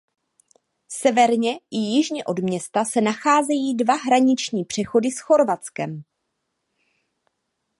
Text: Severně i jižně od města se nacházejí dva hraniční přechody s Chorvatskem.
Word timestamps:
Severně 0.91 1.59
i 1.71 1.77
jižně 1.77 2.25
od 2.25 2.39
města 2.39 2.85
se 2.85 3.01
nacházejí 3.01 3.75
dva 3.77 3.93
hraniční 3.95 4.65
přechody 4.65 5.11
s 5.11 5.19
Chorvatskem. 5.19 6.03